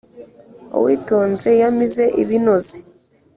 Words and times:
Uwitonze 0.77 1.49
yamize 1.61 2.05
ibinoze 2.21 2.77